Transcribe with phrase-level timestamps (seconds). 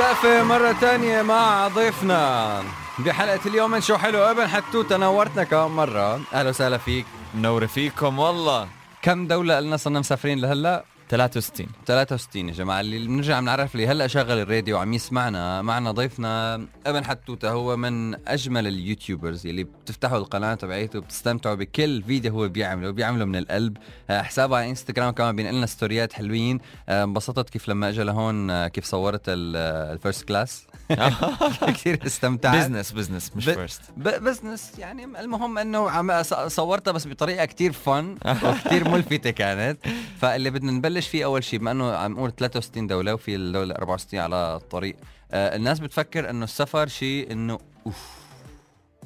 [0.00, 2.62] الزقفة مرة تانية مع ضيفنا.
[2.98, 6.20] بحلقة اليوم من شو حلو أبن حتوتة نورتنا كم مرة.
[6.32, 7.06] أهلا وسهلا فيك.
[7.34, 8.68] منورة فيكم والله.
[9.02, 12.80] كم دولة قلنا صرنا مسافرين لهلا؟ 63 63 يا جماعة.
[12.80, 15.62] اللي بنرجع بنعرف اللي هلا شغل الراديو وعم يسمعنا.
[15.62, 16.54] معنا ضيفنا
[16.86, 22.90] أبن حتوتة هو من أجمل اليوتيوبرز اللي بتفتحوا القناة تبعيته وبتستمتعوا بكل فيديو هو بيعمله
[22.90, 23.76] بيعمله من القلب.
[24.10, 26.60] آه، حسابه على إنستغرام كمان بينقل لنا ستوريات حلوين.
[26.88, 30.66] آه، انبسطت كيف لما اجى لهون آه، كيف صورت ال first class
[31.74, 32.56] كثير استمتعت.
[32.56, 39.30] business business مش first business يعني المهم إنه صورتها بس بطريقة كتير فن وكتير ملفتة
[39.30, 39.78] كانت.
[40.20, 44.20] فاللي بدنا نبلش فيه أول شيء؟ بما إنه عم نقول 63 دولة وفي الدولة 64
[44.20, 44.96] على الطريق
[45.32, 48.20] آه الناس بتفكر إنه السفر شيء إنه أوف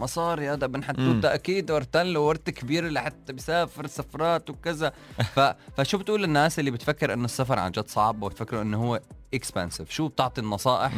[0.01, 0.83] مصاري هذا.
[0.83, 4.93] حتوته أكيد ورتن له ورث كبير لحتى بيسافر سفرات وكذا.
[5.35, 5.41] ف...
[5.77, 9.01] فشو بتقول للناس اللي بتفكر إنه السفر عن جد صعب وبتفكروا إنه هو
[9.34, 10.95] expensive شو بتعطي النصائح؟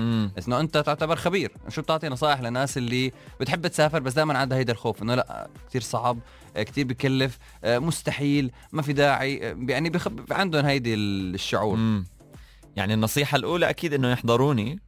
[0.49, 4.73] انه إنت تعتبر خبير شو بتعطي نصائح للناس اللي بتحب تسافر بس دائما عندها هيدا
[4.73, 6.19] الخوف إنه لا كثير صعب.
[6.63, 11.77] كثير بكلف آه، مستحيل ما في داعي آه، يعني بخلق عندهم هيدي الشعور.
[11.77, 12.07] مم.
[12.77, 14.81] يعني النصيحة الأولى أكيد إنه يحضروني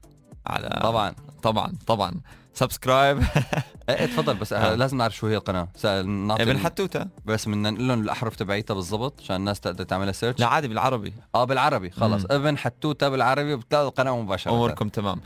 [0.46, 1.14] على طبعا.
[1.42, 2.20] طبعا طبعا.
[2.58, 3.22] subscribe
[3.88, 4.72] إيه تفضل بس آه.
[4.72, 4.74] آه.
[4.74, 5.68] لازم نعرف شو هي القناة.
[6.04, 10.12] نعطي ابن ال- حتوتة بس بدنا نقول لهم الأحرف تبعيتها بالضبط عشان الناس تقدر تعملها
[10.12, 11.12] سيرش لا عادي بالعربي.
[11.34, 12.24] آه بالعربي خلص.
[12.30, 14.50] إبن حتوتة بالعربي وبتلاقوا القناة مباشرة.
[14.52, 15.20] أموركم تمام.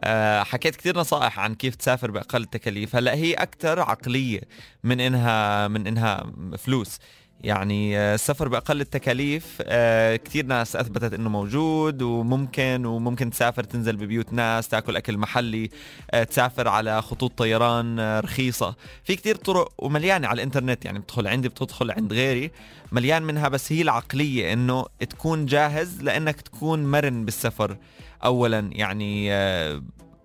[0.00, 2.96] آه حكيت كثير نصائح عن كيف تسافر بأقل تكاليف.
[2.96, 4.40] هلأ هي أكثر عقلية
[4.84, 6.24] من إنها من إنها
[6.58, 6.98] فلوس.
[7.44, 13.96] يعني آه، السفر بأقل التكاليف آه كثير ناس أثبتت إنه موجود وممكن وممكن تسافر تنزل
[13.96, 15.70] ببيوت ناس تأكل أكل محلي
[16.10, 18.74] آه تسافر على خطوط طيران رخيصة.
[19.04, 22.50] في كثير طرق ومليانة على الإنترنت يعني بتدخل عندي بتدخل عند غيري
[22.92, 27.76] مليان منها بس هي العقلية إنه تكون جاهز لإنك تكون مرن بالسفر
[28.24, 28.70] اولا.
[28.72, 29.30] يعني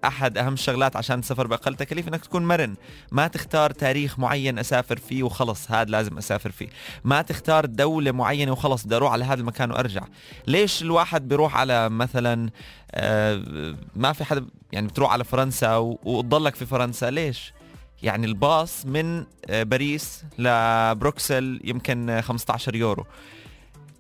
[0.06, 2.76] أحد أهم الشغلات عشان تسافر باقل تكاليف إنك تكون مرن.
[3.12, 6.70] ما تختار تاريخ معين أسافر فيه وخلص هذا لازم أسافر فيه.
[7.04, 10.04] ما تختار دولة معينة وخلص بدي أروح على هذا المكان وأرجع.
[10.48, 12.50] ليش الواحد بيروح على مثلا
[12.92, 17.54] آه، ما في حدا يعني بتروح على فرنسا وتضلك في فرنسا؟ ليش؟
[18.04, 23.06] يعني الباص من آه، باريس لبروكسل يمكن آه، 15 يورو.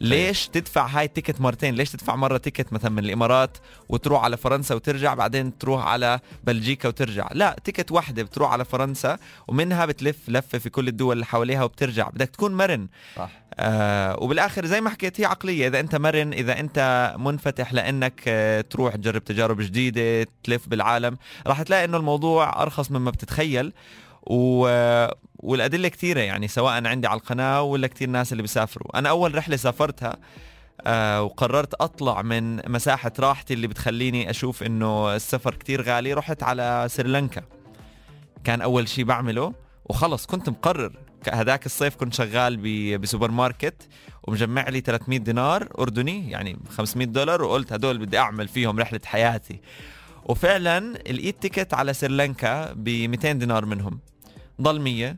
[0.01, 3.57] ليش تدفع هاي ال ticket مرتين؟ ليش تدفع مرة ticket مثلا من الإمارات
[3.89, 9.17] وتروح على فرنسا وترجع بعدين تروح على بلجيكا وترجع؟ لا ticket واحدة بتروح على فرنسا
[9.47, 12.09] ومنها بتلف لفة في كل الدول اللي حواليها وبترجع.
[12.09, 12.87] بدك تكون مرن.
[13.15, 13.29] صح.
[13.53, 15.67] آه وبالآخر زي ما حكيت هي عقلية.
[15.67, 21.17] إذا أنت مرن إذا أنت منفتح لأنك آه تروح تجرب تجارب جديدة تلف بالعالم
[21.47, 23.73] راح تلاقي إنه الموضوع أرخص مما بتتخيل.
[24.23, 24.67] و...
[25.35, 28.99] والأدلة كثيرة يعني سواء عندي على القناة ولا كثير ناس اللي بيسافروا.
[28.99, 30.17] أنا أول رحلة سافرتها
[30.81, 36.85] آه وقررت أطلع من مساحة راحتي اللي بتخليني أشوف إنه السفر كتير غالي رحت على
[36.89, 37.41] سريلانكا.
[38.43, 39.53] كان أول شيء بعمله
[39.85, 40.91] وخلص كنت مقرر.
[41.25, 42.57] ك- هداك الصيف كنت شغال
[42.97, 43.87] بسوبر ماركت
[44.23, 49.61] ومجمع لي 300 دينار أردني يعني 500 دولار وقلت هدول بدي أعمل فيهم رحلة حياتي.
[50.29, 53.99] وفعلا لقيت ticket على سريلانكا ب 200 دينار منهم.
[54.61, 55.17] ضل 100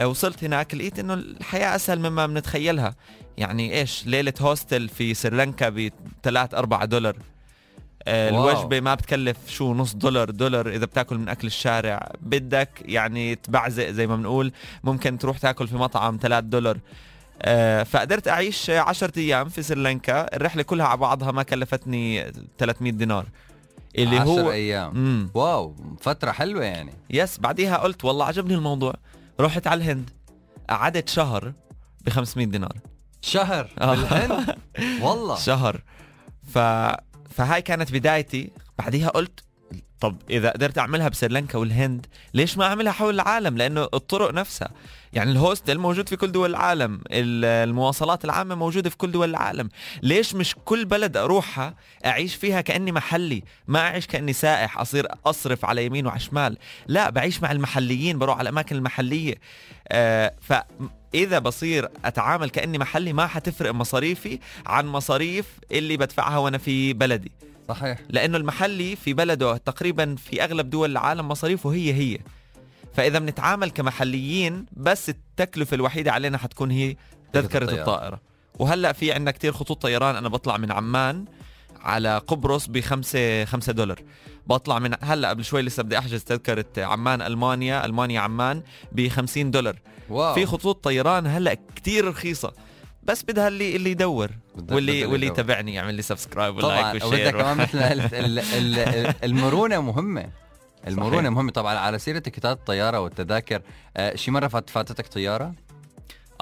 [0.00, 2.94] آه، وصلت هناك لقيت إنه الحياة أسهل مما بنتخيلها.
[3.36, 5.90] يعني إيش؟ ليلة hostel في سريلانكا ب
[6.22, 7.16] 3 4 دولار.
[8.08, 8.50] آه، wow.
[8.50, 12.12] الوجبة ما بتكلف شو نص دولار دولار إذا بتاكل من أكل الشارع.
[12.20, 14.52] بدك يعني تبعزق زي ما بنقول.
[14.84, 16.78] ممكن تروح تاكل في مطعم 3 دولار.
[17.42, 20.36] آه، فقدرت أعيش 10 أيام في سريلانكا.
[20.36, 23.26] الرحلة كلها على بعضها ما كلفتني 300 دينار.
[23.98, 24.90] اللي عشر هو أيام.
[24.90, 26.92] امم wow فترة حلوة يعني.
[27.10, 28.94] yes بعديها قلت والله عجبني الموضوع.
[29.40, 30.10] رحت على الهند.
[30.70, 31.52] قعدت شهر
[32.04, 32.72] ب 500 دينار.
[33.20, 33.94] شهر آه.
[33.94, 34.56] بالهند؟
[35.02, 35.36] والله.
[35.36, 35.82] شهر.
[36.54, 36.58] ف...
[37.30, 38.50] فهاي كانت بدايتي.
[38.78, 39.40] بعديها قلت
[40.00, 44.70] طب إذا قدرت أعملها بسريلانكا والهند ليش ما أعملها حول العالم؟ لأنه الطرق نفسها.
[45.12, 49.30] يعني ال hostel موجود في كل دول العالم ال- المواصلات العامة موجودة في كل دول
[49.30, 49.68] العالم.
[50.02, 51.74] ليش مش كل بلد أروحها
[52.06, 56.58] أعيش فيها كأني محلي؟ ما أعيش كأني سائح أصير أصرف على يمين وعلى شمال.
[56.86, 59.34] لا بعيش مع المحليين بروح على الأماكن المحلية.
[59.88, 66.92] آه فاذا بصير أتعامل كأني محلي ما حتفرق مصاريفي عن مصاريف اللي بدفعها وأنا في
[66.92, 67.32] بلدي.
[67.68, 67.98] صحيح.
[68.08, 72.18] لأنه المحلي في بلده تقريبا في أغلب دول العالم مصاريفه هي هي.
[72.94, 76.96] فإذا بنتعامل كمحليين بس التكلفة الوحيدة علينا حتكون هي
[77.32, 77.80] تذكرة الطيارة.
[77.80, 78.20] الطائرة.
[78.58, 80.16] وهلأ في عندنا كتير خطوط طيران.
[80.16, 81.24] أنا بطلع من عمان
[81.80, 84.02] على قبرص بخمسة خمسة دولار.
[84.46, 89.50] بطلع من هلأ قبل شوي لسه بدي أحجز تذكرة عمان ألمانيا ألمانيا عمان ب 50
[89.50, 89.76] دولار.
[90.10, 90.34] wow.
[90.34, 92.52] في خطوط طيران هلأ كتير رخيصة.
[93.06, 94.30] بس بدها اللي اللي يدور
[94.70, 95.26] واللي واللي.
[95.26, 98.00] يتابعني يعمل لي subscribe و like وبدها و share كمان مثل ال-
[98.38, 100.30] ال- ال- المرونة مهمة.
[100.86, 101.30] المرونة صحيح.
[101.30, 101.52] مهمة.
[101.52, 103.62] طبعا على سيرة تيكيتات الطيارة والتذاكر
[103.96, 105.54] آه شي مرة فات فاتتك طيارة؟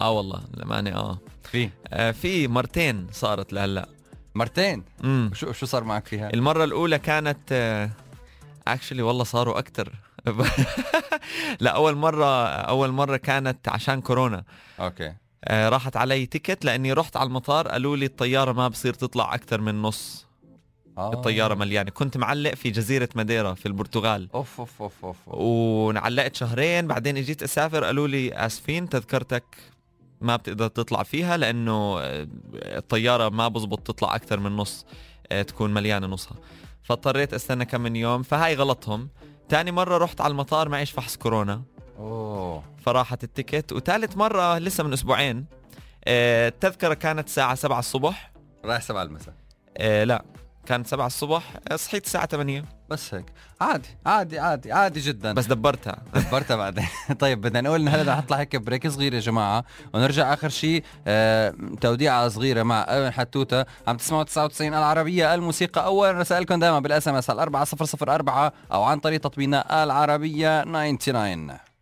[0.01, 1.19] آه والله لماني آه.
[1.53, 3.89] في؟ آه، في مرتين صارت لهلأ.
[4.35, 7.53] مرتين؟ امم شو شو صار معك فيها؟ المرة الأولى كانت
[8.69, 9.93] actually والله صاروا أكتر.
[11.61, 14.45] لا أول مرة أول مرة كانت عشان كورونا.
[14.81, 15.07] okay.
[15.09, 15.17] آه،
[15.51, 19.83] راحت علي ticket لأني رحت على المطار قالوا لي الطيارة ما بصير تطلع أكتر من
[19.83, 20.27] نص.
[20.99, 21.13] آه.
[21.13, 21.91] الطيارة مليانة.
[21.91, 24.29] كنت معلق في جزيرة ماديرا في البرتغال.
[24.35, 25.17] أوف أوف أوف أوف.
[25.29, 25.39] أوف.
[25.39, 29.45] ونعلقت شهرين بعدين اجيت أسافر قالوا لي آسفين تذكرتك
[30.21, 34.87] ما بتقدر تطلع فيها لأنه آه، الطيارة ما بزبط تطلع أكثر من نص
[35.33, 36.37] آه، تكون مليانة نصها.
[36.83, 39.09] فاضطريت أستنى كم من يوم فهاي غلطهم.
[39.49, 41.63] تاني مرة رحت على المطار معيش فحص كورونا
[41.99, 42.63] أوه.
[42.85, 43.73] فراحت ال ticket.
[43.73, 45.45] وثالث مرة لسه من أسبوعين
[46.07, 48.33] آه، التذكرة كانت الساعة 7 الصبح.
[48.65, 49.35] رايح سبعة المساء.
[49.77, 50.25] آه، لا
[50.67, 51.43] كانت 7 الصبح
[51.73, 53.25] آه، صحيت الساعة 8 بس هيك.
[53.61, 55.33] عادي عادي عادي عادي جدا.
[55.33, 56.03] بس دبرتها.
[56.15, 56.87] دبرتها بعدين.
[57.21, 59.65] طيب بدنا نقول ان هلا رح نطلع هيك break صغير يا جماعة.
[59.95, 63.65] ونرجع آخر شيء آه توديعة صغيرة مع ابن حتوتة.
[63.87, 65.85] عم تسمعوا 99 العربية الموسيقى.
[65.85, 70.63] اولا رسائلكم دائما بال SMS على 4004 أو عن طريق تطبيقنا العربية
[70.97, 71.74] 99